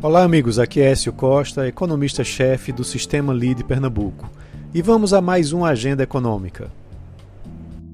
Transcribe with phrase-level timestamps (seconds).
[0.00, 0.60] Olá, amigos.
[0.60, 4.30] Aqui é Écio Costa, economista-chefe do Sistema Lead Pernambuco.
[4.72, 6.70] E vamos a mais uma agenda econômica.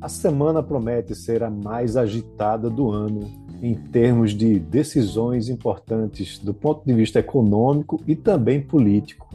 [0.00, 3.30] A semana promete ser a mais agitada do ano
[3.62, 9.30] em termos de decisões importantes do ponto de vista econômico e também político.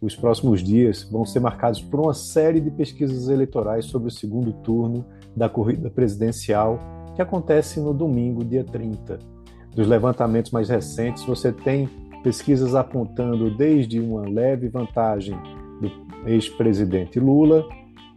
[0.00, 4.50] Os próximos dias vão ser marcados por uma série de pesquisas eleitorais sobre o segundo
[4.50, 5.04] turno
[5.36, 6.80] da corrida presidencial,
[7.14, 9.37] que acontece no domingo, dia 30
[9.74, 11.88] dos levantamentos mais recentes, você tem
[12.22, 15.36] pesquisas apontando desde uma leve vantagem
[15.80, 15.90] do
[16.26, 17.66] ex-presidente Lula,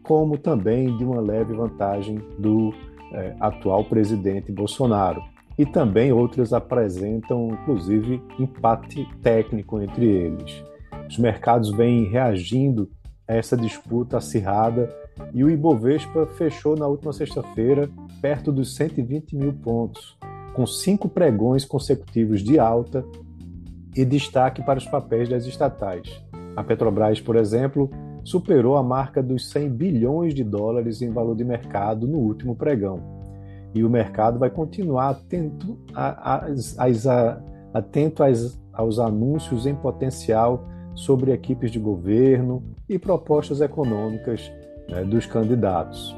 [0.04, 2.74] como também de uma leve vantagem do
[3.14, 5.22] eh, atual presidente Bolsonaro.
[5.58, 10.64] E também outras apresentam, inclusive, empate técnico entre eles.
[11.08, 12.90] Os mercados vêm reagindo
[13.28, 14.90] a essa disputa acirrada
[15.34, 17.90] e o Ibovespa fechou na última sexta-feira
[18.22, 20.18] perto dos 120 mil pontos,
[20.54, 23.06] com cinco pregões consecutivos de alta
[23.96, 26.24] e destaque para os papéis das estatais.
[26.56, 27.90] A Petrobras, por exemplo,
[28.24, 33.02] superou a marca dos 100 bilhões de dólares em valor de mercado no último pregão.
[33.74, 37.42] E o mercado vai continuar atento, a, a, a,
[37.74, 38.22] atento
[38.74, 44.52] aos anúncios em potencial sobre equipes de governo e propostas econômicas
[44.90, 46.16] né, dos candidatos.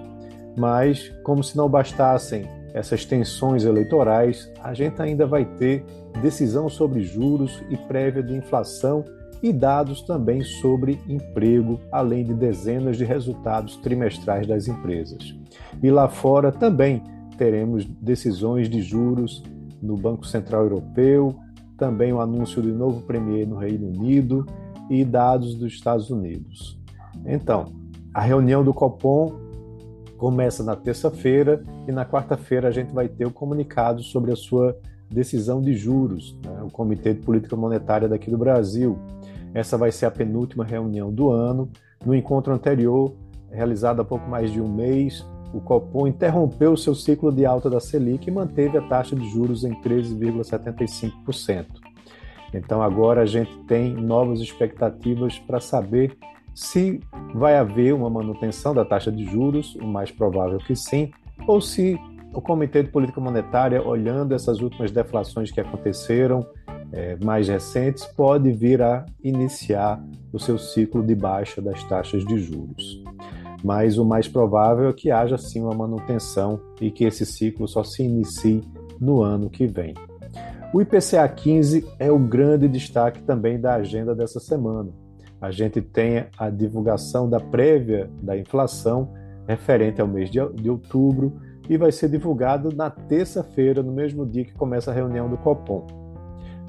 [0.58, 5.86] Mas, como se não bastassem essas tensões eleitorais, a gente ainda vai ter
[6.22, 9.06] decisão sobre juros e prévia de inflação
[9.44, 15.36] e dados também sobre emprego, além de dezenas de resultados trimestrais das empresas.
[15.82, 17.04] E lá fora também
[17.38, 19.44] teremos decisões de juros
[19.82, 21.36] no Banco Central Europeu,
[21.78, 24.46] também o anúncio de novo premier no Reino Unido
[24.90, 26.80] e dados dos Estados Unidos.
[27.26, 27.66] Então,
[28.14, 29.34] a reunião do Copom
[30.24, 34.74] começa na terça-feira e na quarta-feira a gente vai ter o comunicado sobre a sua
[35.12, 36.64] decisão de juros, né?
[36.64, 38.98] o Comitê de Política Monetária daqui do Brasil.
[39.54, 41.70] Essa vai ser a penúltima reunião do ano.
[42.06, 43.14] No encontro anterior,
[43.52, 47.82] realizado há pouco mais de um mês, o Copom interrompeu seu ciclo de alta da
[47.82, 51.66] Selic e manteve a taxa de juros em 13,75%.
[52.54, 56.18] Então agora a gente tem novas expectativas para saber
[56.56, 57.00] se
[57.34, 61.12] vai haver uma manutenção da taxa de juros, o mais provável que sim,
[61.48, 62.00] ou se
[62.34, 66.46] o Comitê de Política Monetária, olhando essas últimas deflações que aconteceram,
[66.92, 72.38] é, mais recentes, pode vir a iniciar o seu ciclo de baixa das taxas de
[72.38, 73.04] juros.
[73.64, 77.84] Mas o mais provável é que haja sim uma manutenção e que esse ciclo só
[77.84, 78.62] se inicie
[79.00, 79.94] no ano que vem.
[80.74, 84.92] O IPCA 15 é o grande destaque também da agenda dessa semana
[85.44, 89.10] a gente tem a divulgação da prévia da inflação
[89.46, 91.34] referente ao mês de, outubro
[91.70, 95.86] e vai ser divulgado na terça-feira, no mesmo dia que começa a reunião do Copom.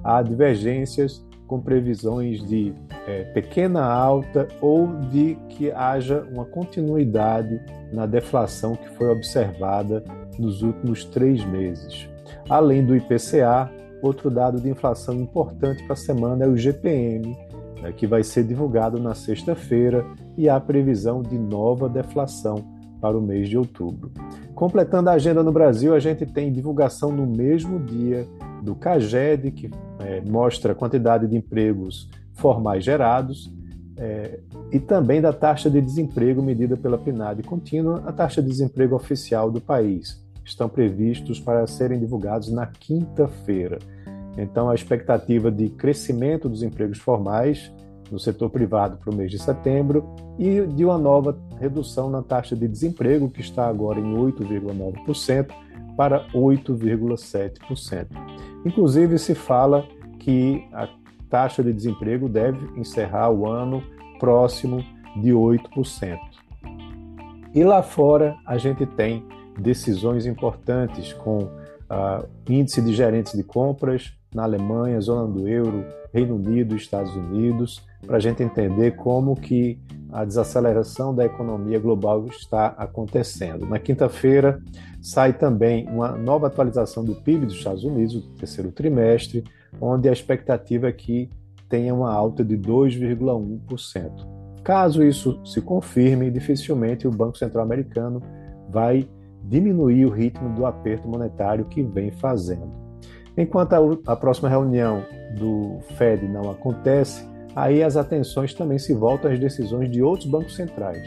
[0.03, 2.75] Há divergências com previsões de
[3.07, 7.61] é, pequena alta ou de que haja uma continuidade
[7.93, 10.03] na deflação que foi observada
[10.37, 12.09] nos últimos três meses.
[12.51, 13.71] Além do IPCA,
[14.03, 17.37] outro dado de inflação importante para a semana é o GPM,
[17.85, 20.07] né, que vai ser divulgado na sexta-feira
[20.39, 22.65] e há previsão de nova deflação
[22.99, 24.11] para o mês de outubro.
[24.55, 28.27] Completando a agenda no Brasil, a gente tem divulgação no mesmo dia
[28.63, 33.53] do CAGED, que é, mostra a quantidade de empregos formais gerados,
[33.99, 34.41] é,
[34.73, 39.51] e também da taxa de desemprego medida pela PNAD contínua, a taxa de desemprego oficial
[39.51, 40.25] do país.
[40.43, 43.79] Estão previstos para serem divulgados na quinta-feira.
[44.37, 47.73] Então, a expectativa de crescimento dos empregos formais
[48.11, 52.55] no setor privado para o mês de setembro e de uma nova redução na taxa
[52.55, 55.49] de desemprego, que está agora em 8,9%,
[55.97, 58.07] para 8,7%.
[58.65, 59.85] Inclusive, se fala
[60.19, 60.89] que a
[61.29, 63.83] taxa de desemprego deve encerrar o ano
[64.19, 64.85] próximo
[65.17, 66.19] de 8%.
[67.55, 69.25] E lá fora, a gente tem
[69.59, 76.35] decisões importantes com uh, índice de gerentes de compras, na Alemanha, zona do euro, Reino
[76.35, 79.79] Unido, Estados Unidos, para a gente entender como que
[80.13, 83.67] a desaceleração da economia global está acontecendo.
[83.67, 84.61] Na quinta-feira
[85.01, 89.45] sai também uma nova atualização do PIB dos Estados Unidos, do terceiro trimestre,
[89.81, 91.31] onde a expectativa é que
[91.69, 94.35] tenha uma alta de 2,1%.
[94.63, 98.23] Caso isso se confirme, dificilmente o Banco Central Americano
[98.71, 99.09] vai
[99.43, 102.84] diminuir o ritmo do aperto monetário que vem fazendo.
[103.37, 105.05] Enquanto a, a próxima reunião
[105.37, 110.55] do Fed não acontece, aí as atenções também se voltam às decisões de outros bancos
[110.55, 111.05] centrais.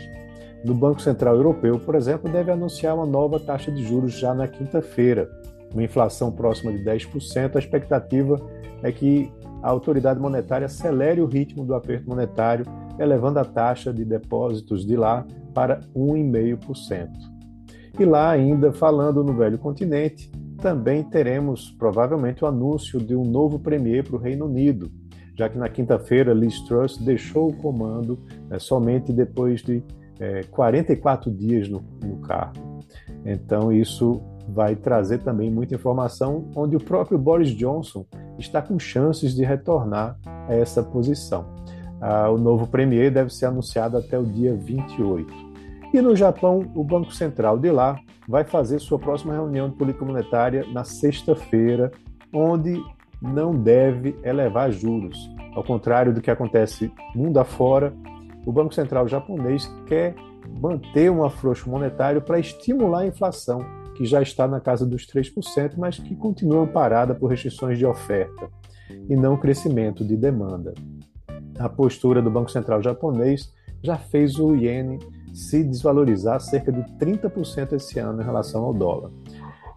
[0.64, 4.48] No Banco Central Europeu, por exemplo, deve anunciar uma nova taxa de juros já na
[4.48, 5.30] quinta-feira,
[5.72, 7.56] uma inflação próxima de 10%.
[7.56, 8.42] A expectativa
[8.84, 9.32] é que
[9.62, 12.66] a autoridade monetária acelere o ritmo do aperto monetário,
[13.00, 17.10] elevando a taxa de depósitos de lá para 1,5%.
[18.00, 23.60] E lá ainda, falando no velho continente, também teremos provavelmente o anúncio de um novo
[23.60, 24.92] premier para o Reino Unido,
[25.36, 28.20] já que na quinta-feira Liz Truss deixou o comando
[28.50, 29.84] né, somente depois de
[30.20, 32.80] é, 44 dias no, no cargo.
[33.24, 38.06] Então, isso vai trazer também muita informação, onde o próprio Boris Johnson
[38.40, 41.46] está com chances de retornar a essa posição.
[42.00, 45.34] Ah, o novo premier deve ser anunciado até o dia 28.
[45.94, 50.04] E no Japão, o Banco Central de lá vai fazer sua próxima reunião de política
[50.04, 51.92] monetária na sexta-feira,
[52.34, 52.80] onde
[53.22, 55.18] não deve elevar juros.
[55.56, 57.94] Ao contrário do que acontece mundo afora,
[58.46, 60.16] o Banco Central japonês quer
[60.62, 63.66] manter um afrouxo monetário para estimular a inflação,
[63.96, 68.50] que já está na casa dos 3%, mas que continua parada por restrições de oferta
[69.10, 70.74] e não crescimento de demanda.
[71.58, 73.52] A postura do Banco Central japonês
[73.82, 75.00] já fez o iene
[75.38, 79.12] se desvalorizar cerca de 30% esse ano em relação ao dólar.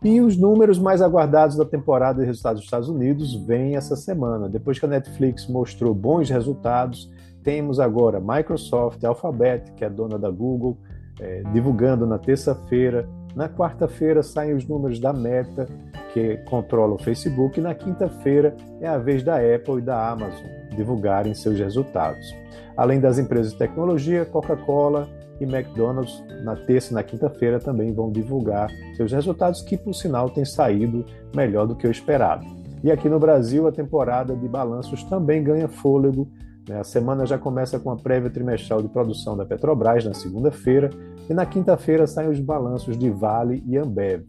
[0.02, 4.48] E os números mais aguardados da temporada de resultados dos Estados Unidos vêm essa semana.
[4.48, 7.10] Depois que a Netflix mostrou bons resultados,
[7.42, 10.78] temos agora Microsoft, Alphabet, que é dona da Google,
[11.20, 13.06] é, divulgando na terça-feira.
[13.36, 15.68] Na quarta-feira saem os números da Meta,
[16.14, 20.46] que controla o Facebook, e na quinta-feira é a vez da Apple e da Amazon
[20.74, 22.34] divulgarem seus resultados.
[22.74, 25.08] Além das empresas de tecnologia, Coca-Cola,
[25.40, 30.30] e McDonald's na terça e na quinta-feira também vão divulgar seus resultados, que por sinal
[30.30, 31.04] têm saído
[31.34, 32.44] melhor do que o esperado.
[32.82, 36.28] E aqui no Brasil, a temporada de balanços também ganha fôlego.
[36.68, 36.80] Né?
[36.80, 40.90] A semana já começa com a prévia trimestral de produção da Petrobras na segunda-feira,
[41.28, 44.24] e na quinta-feira saem os balanços de Vale e Ambev.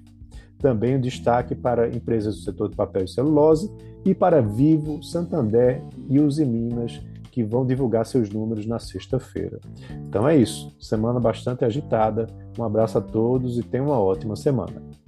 [0.59, 3.71] Também o destaque para empresas do setor de papel e celulose
[4.05, 9.59] e para Vivo, Santander e Uzi Minas, que vão divulgar seus números na sexta-feira.
[10.07, 10.75] Então é isso.
[10.79, 12.27] Semana bastante agitada.
[12.59, 15.00] Um abraço a todos e tenham uma ótima semana.